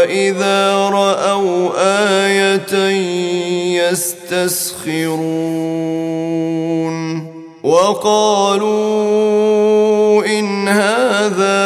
واذا 0.00 0.74
راوا 0.74 1.70
إيه 1.78 2.56
يستسخرون 3.90 5.30
وقالوا 7.62 8.70
ان 10.26 10.68
هذا 10.68 11.60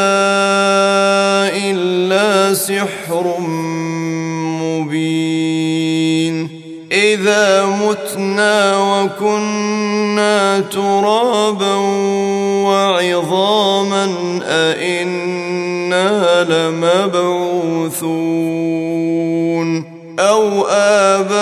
الا 1.70 2.54
سحر 2.54 3.34
مبين 4.60 6.48
اذا 6.92 7.64
متنا 7.66 8.78
وكنا 8.78 10.60
ترابا 10.60 11.74
وعظاما 12.64 14.04
أئنا 14.44 15.34
لمبعوثون 16.48 17.53
أو 20.18 20.66
آباؤنا 20.70 21.34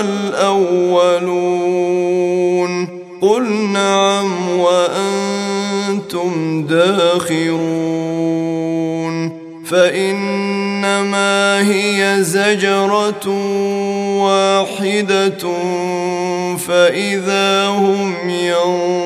الأولون 0.00 1.66
قل 3.22 3.48
نعم 3.72 4.58
وأنتم 4.58 6.32
داخرون 6.62 7.96
فإنما 9.66 11.60
هي 11.70 12.16
زجرة 12.20 13.28
واحدة 14.22 15.52
فإذا 16.56 17.66
هم 17.66 18.14
ينظرون 18.30 19.05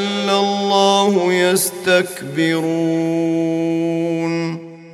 يستكبرون 2.37 4.31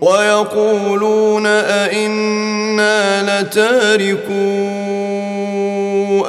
ويقولون 0.01 1.45
أئنا 1.45 3.41
لتاركو 3.41 4.67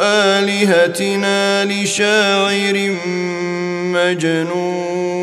آلهتنا 0.01 1.65
لشاعر 1.65 2.97
مجنون 3.95 5.19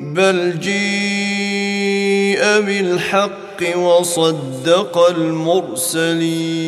بل 0.00 0.58
جيء 0.60 2.42
بالحق 2.60 3.76
وصدق 3.76 5.08
المرسلين 5.08 6.62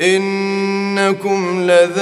إنكم 0.00 1.62
لذائق 1.62 1.92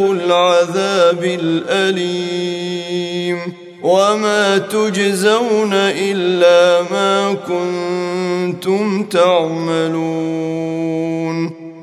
العذاب 0.00 1.24
الأليم 1.24 3.38
وما 3.82 4.58
تجزون 4.58 5.72
إلا 5.74 6.82
ما 6.90 7.34
كنتم 7.34 9.02
تعملون 9.02 9.94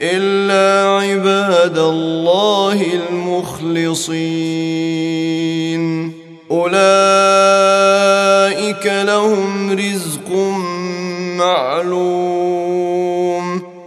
إلا 0.01 0.89
عباد 0.89 1.77
الله 1.77 2.85
المخلصين. 3.09 4.21
أولئك 6.51 6.75
لهم 8.85 9.71
رزق 9.71 10.31
معلوم. 11.37 12.41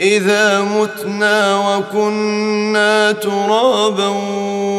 إذا 0.00 0.60
متنا 0.62 1.76
وكنا 1.78 3.12
ترابا 3.12 4.08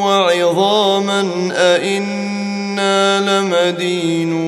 وعظاما 0.05 1.21
أئنا 1.51 3.19
لمدينون. 3.19 4.39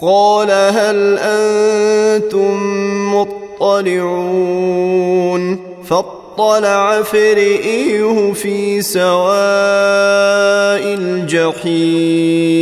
قال 0.00 0.50
هل 0.50 1.18
أنتم 1.18 2.54
مطلعون؟ 3.60 5.58
فاطلع 5.84 7.02
فرئيه 7.02 8.32
في 8.32 8.82
سواء 8.82 9.16
الجحيم. 10.94 12.56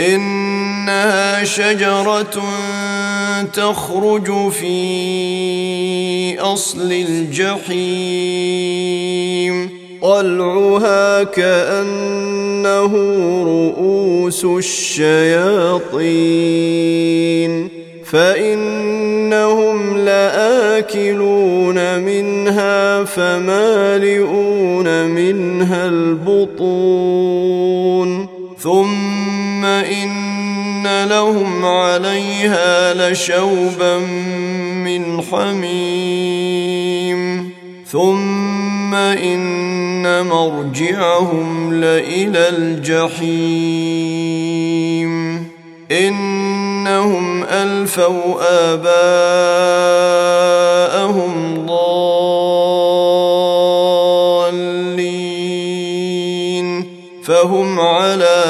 إنها 0.00 1.44
شجرة 1.44 2.42
تخرج 3.54 4.50
في 4.50 6.38
أصل 6.38 6.92
الجحيم. 6.92 7.70
طلعها 10.02 11.22
كأنه 11.22 12.92
رؤوس 13.44 14.44
الشياطين. 14.44 15.00
فإنهم 18.04 19.98
لآكلون 19.98 21.98
منها 21.98 23.04
فمالئون 23.04 25.06
منها 25.06 25.86
البطون. 25.86 27.50
ثم 28.58 28.99
لهم 31.20 31.64
عليها 31.64 32.94
لشوبا 32.94 33.98
من 34.84 35.22
حميم. 35.22 36.40
ثم 37.86 38.94
إن 38.94 40.26
مرجعهم 40.26 41.74
لإلى 41.74 42.48
الجحيم. 42.48 43.80
إنهم 45.90 47.44
ألفوا 47.44 48.40
آباءهم 48.72 49.36
ضالين. 51.66 52.30
فهم 57.24 57.80
على 57.80 58.49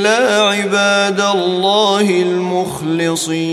إلا 0.00 0.42
عباد 0.42 1.20
الله 1.20 2.10
المخلصين. 2.10 3.50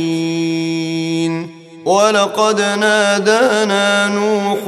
ولقد 1.86 2.62
نادانا 2.62 4.08
نوح 4.08 4.60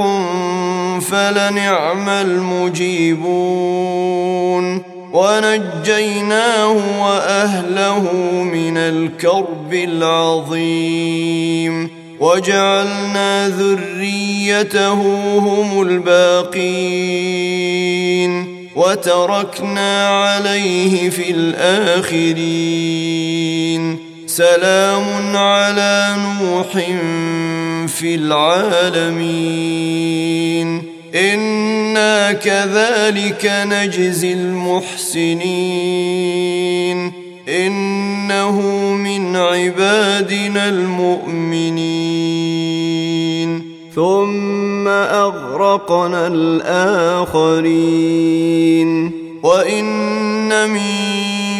فلنعم 1.01 2.09
المجيبون. 2.09 3.29
ونجيناه 5.13 7.01
وأهله 7.01 8.13
من 8.43 8.77
الكرب 8.77 9.73
العظيم. 9.73 11.89
وجعلنا 12.19 13.49
ذريته 13.49 15.01
هم 15.39 15.81
الباقين. 15.81 16.59
وتركنا 18.79 20.07
عليه 20.07 21.09
في 21.09 21.31
الآخرين. 21.31 22.39
سلام 24.27 25.37
على 25.37 26.15
نوح 26.17 26.71
في 27.87 28.15
العالمين. 28.15 29.39
إنا 31.15 32.31
كذلك 32.31 33.51
نجزي 33.65 34.33
المحسنين. 34.33 35.29
إنه 37.49 38.61
من 38.95 39.35
عبادنا 39.35 40.69
المؤمنين. 40.69 42.38
ثم 43.99 44.87
أغرقنا 44.87 46.27
الآخرين. 46.27 49.11
وإن 49.43 50.69
من 50.69 50.81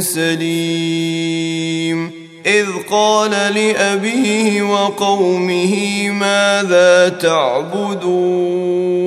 سليم. 0.00 2.10
إذ 2.46 2.66
قال 2.90 3.30
لأبيه 3.30 4.62
وقومه 4.62 6.10
ماذا 6.10 7.08
تعبدون؟ 7.08 9.05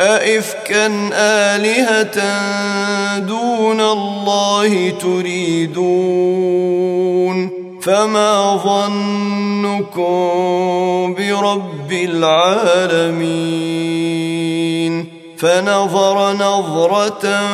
أئفكا 0.00 1.10
آلهة 1.12 2.18
دون 3.18 3.80
الله 3.80 4.90
تريدون 4.90 6.36
فما 7.82 8.56
ظنكم 8.56 10.06
برب 11.14 11.92
العالمين 11.92 13.46
فنظر 15.38 16.32
نظرة 16.32 17.46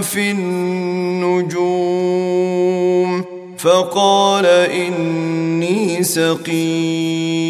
في 0.00 0.30
النجوم 0.30 1.74
فقال 3.58 4.46
إني 4.46 6.02
سقيم 6.02 7.44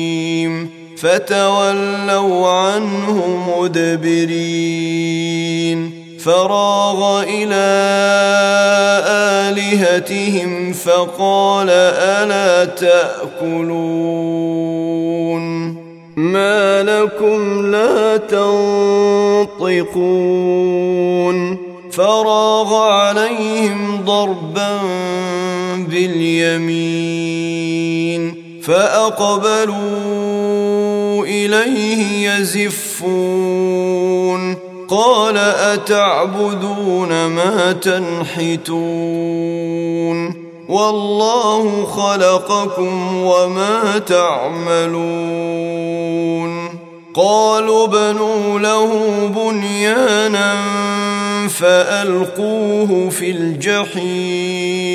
فتولوا 1.05 2.49
عنه 2.49 3.39
مدبرين. 3.59 4.65
فراغ 6.19 7.23
إلى 7.23 7.65
آلهتهم 9.09 10.73
فقال 10.73 11.71
ألا 11.71 12.65
تأكلون؟ 12.65 13.65
ما 16.17 16.83
لكم 16.83 17.67
لا 17.71 18.17
تنطقون. 18.17 19.75
فراغ 21.93 22.75
عليهم 22.75 24.01
ضربا 24.05 24.81
باليمين. 25.91 26.85
فأقبلوا 28.67 29.75
إليه 31.25 32.31
يزفون. 32.31 33.95
قال 34.89 35.39
أتعبدون 35.39 37.27
ما 37.27 37.73
تنحتون؟ 37.73 38.85
والله 40.69 41.85
خلقكم 41.85 43.17
وما 43.17 43.99
تعملون. 44.07 45.15
قالوا 47.15 47.87
بنوا 47.87 48.59
له 48.59 48.91
بنيانا 49.37 50.57
فألقوه 51.49 53.11
في 53.11 53.31
الجحيم. 53.31 54.95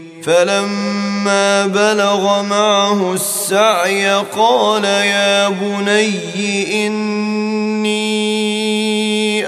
فلما 0.23 1.67
بلغ 1.67 2.41
معه 2.41 3.13
السعي 3.13 4.09
قال 4.09 4.83
يا 4.83 5.49
بني 5.49 6.87
إني 6.87 8.01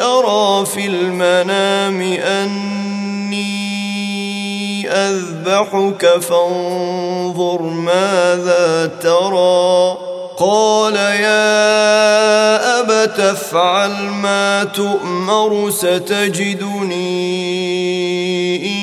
أرى 0.01 0.65
في 0.65 0.87
المنام 0.87 2.01
أني 2.01 3.53
أذبحك 4.89 6.05
فانظر 6.21 7.61
ماذا 7.61 8.91
ترى 9.01 9.97
قال 10.37 10.95
يا 10.95 11.53
أبت 12.79 13.19
افعل 13.19 13.91
ما 14.01 14.63
تؤمر 14.63 15.69
ستجدني 15.69 17.03
ان 18.65 18.82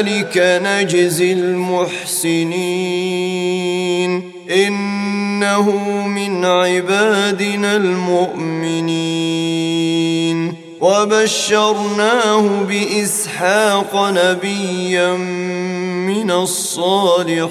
كذلك 0.00 0.62
نجزي 0.64 1.32
المحسنين. 1.32 2.50
إنه 4.50 5.70
من 6.06 6.44
عبادنا 6.44 7.76
المؤمنين. 7.76 8.80
وبشرناه 10.80 12.62
بإسحاق 12.68 13.90
نبيا 13.94 15.12
من 16.06 16.30
الصالحين. 16.30 17.50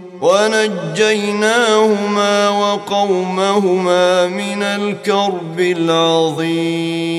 ونجيناهما 0.21 0.89
وقومهما 2.49 4.27
من 4.27 4.63
الكرب 4.63 5.59
العظيم. 5.59 7.11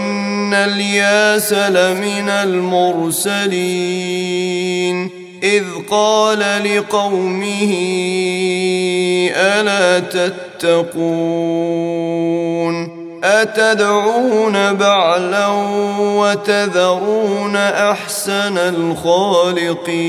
وان 0.51 0.71
الياس 0.71 1.53
لمن 1.53 2.29
المرسلين 2.29 3.49
اذ 5.43 5.63
قال 5.91 6.39
لقومه 6.39 7.73
الا 9.35 9.99
تتقون 9.99 11.21
اتدعون 13.23 14.73
بعلا 14.73 15.47
وتذرون 15.97 17.55
احسن 17.55 18.57
الخالقين 18.57 20.01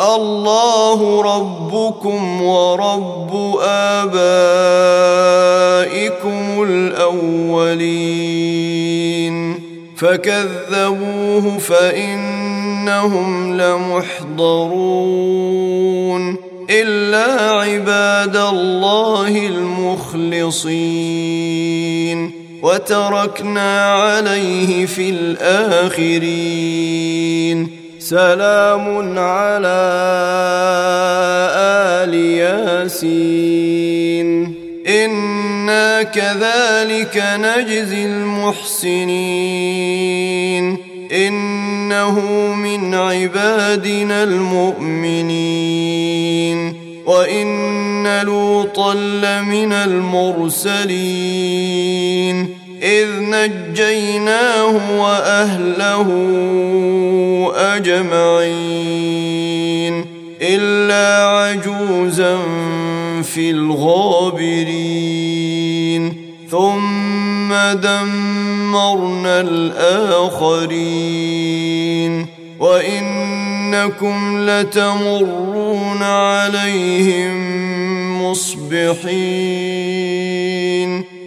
الله 0.00 1.22
ربكم 1.22 2.42
ورب 2.42 3.58
ابائكم 3.62 4.82
الاولين 6.62 8.31
فكذبوه 10.02 11.58
فإنهم 11.58 13.30
لمحضرون 13.60 15.02
إلا 16.70 17.50
عباد 17.50 18.36
الله 18.36 19.46
المخلصين 19.46 20.72
وتركنا 22.62 23.92
عليه 23.92 24.86
في 24.86 25.10
الآخرين 25.10 26.52
سلام 27.98 29.18
على 29.18 29.82
آل 32.02 32.14
ياسين 32.14 33.12
أنا 35.62 36.02
كذلك 36.02 37.22
نجزي 37.38 38.06
المحسنين 38.06 39.16
انه 41.12 42.20
من 42.54 42.94
عبادنا 42.94 44.22
المؤمنين 44.22 45.62
وان 47.06 48.22
لوطا 48.22 48.94
لمن 48.94 49.72
المرسلين 49.72 50.88
اذ 52.82 53.08
نجيناه 53.20 55.00
واهله 55.00 56.08
اجمعين 57.56 59.02
الا 60.42 61.26
عجوزا 61.26 62.38
في 63.22 63.50
الغابرين 63.50 64.81
دمرنا 67.72 69.40
الآخرين 69.40 71.02
وإنكم 72.60 74.48
لتمرون 74.50 76.02
عليهم 76.02 77.32
مصبحين 78.22 79.52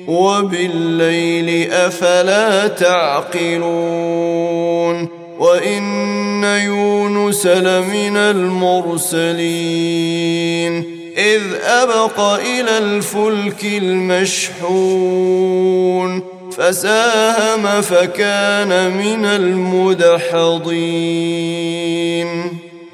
وبالليل 0.08 1.72
أفلا 1.72 2.68
تعقلون 2.68 4.46
وان 5.40 6.44
يونس 6.44 7.46
لمن 7.46 8.18
المرسلين 8.18 9.46
اذ 11.18 11.42
ابق 11.64 12.20
إلى 12.20 12.78
الفلك 12.78 13.64
المشحون 13.64 15.16
فساهم 16.58 17.82
فكان 17.82 18.98
من 18.98 19.26
المدحضين 19.26 20.66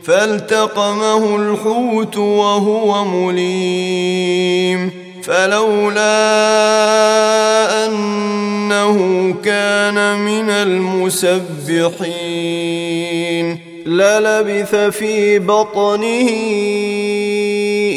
فالتقمه 0.03 1.35
الحوت 1.35 2.17
وهو 2.17 3.05
مليم 3.05 5.00
فلولا 5.23 6.11
أنه 7.85 8.97
كان 9.43 10.19
من 10.19 10.49
المسبحين 10.49 11.41
للبث 13.85 14.75
في 14.75 15.39
بطنه 15.39 16.29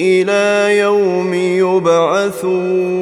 إلى 0.01 0.79
يوم 0.79 1.35
يبعثون 1.35 2.95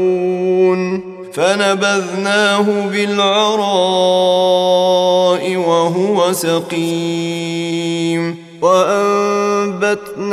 فنبذناه 1.32 2.87
بالعراء 2.92 3.62
وهو 5.56 6.32
سقيم 6.32 7.72
وأنبتنا 8.62 10.32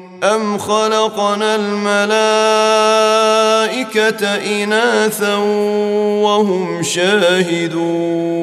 ام 0.23 0.57
خلقنا 0.57 1.55
الملائكه 1.55 2.25
اناثا 4.63 5.35
وهم 6.23 6.83
شاهدون 6.83 8.41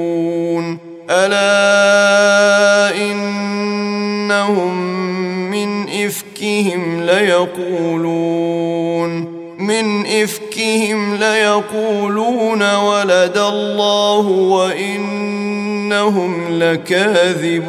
الا 1.11 2.97
انهم 2.97 4.75
من 5.51 5.89
افكهم 5.89 7.03
ليقولون 7.07 8.59
من 9.59 10.07
افكهم 10.07 11.17
ليقولون 11.17 12.75
ولد 12.75 13.39
الله 13.39 14.27
وان 14.27 15.29
إنهم 15.89 16.63
لكاذبون 16.63 17.69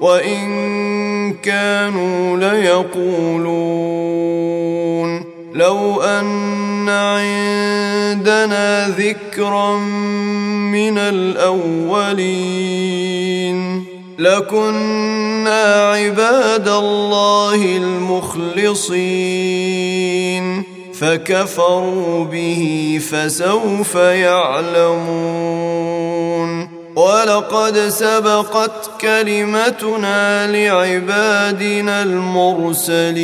وإن 0.00 0.50
كانوا 1.42 2.36
ليقولون 2.36 3.80
لو 5.54 6.02
أن 6.02 6.88
عندنا 6.88 8.88
ذكرا 8.88 9.76
من 10.72 10.98
الأولين 10.98 12.30
لكنا 14.20 15.92
عباد 15.92 16.68
الله 16.68 17.54
المخلصين. 17.54 19.00
فكفروا 21.00 22.24
به 22.24 23.00
فسوف 23.10 23.94
يعلمون. 23.94 25.00
ولقد 26.96 27.78
سبقت 27.78 28.90
كلمتنا 29.00 30.52
لعبادنا 30.52 32.02
المرسلين. 32.02 33.20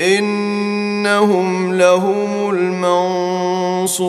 إنهم 0.00 1.78
لهم 1.78 2.50
المنصورون. 2.50 4.00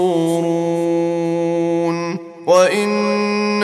وإن 2.47 3.63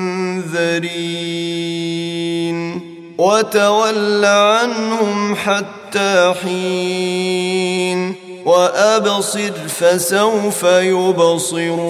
المنذرين 1.51 2.81
وتول 3.17 4.25
عنهم 4.25 5.35
حتى 5.35 6.33
حين 6.43 8.15
وأبصر 8.45 9.51
فسوف 9.67 10.63
يبصرون 10.63 11.81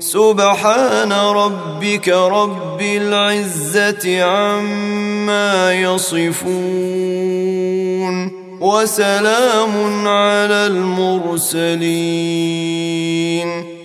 سبحان 0.00 1.12
ربك 1.12 2.08
رب 2.08 2.80
العزة 2.82 4.22
عما 4.24 5.72
يصفون 5.74 7.22
وسلام 8.60 10.08
على 10.08 10.66
المرسلين 10.66 11.72